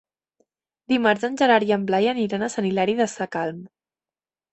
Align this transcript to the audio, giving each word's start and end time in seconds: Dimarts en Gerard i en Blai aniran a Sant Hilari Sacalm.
Dimarts 0.93 1.25
en 1.27 1.35
Gerard 1.41 1.67
i 1.71 1.73
en 1.75 1.83
Blai 1.91 2.07
aniran 2.13 2.45
a 2.45 2.49
Sant 2.53 2.69
Hilari 2.71 2.97
Sacalm. 3.13 3.61